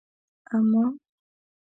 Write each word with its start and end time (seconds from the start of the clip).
اما 0.55 0.85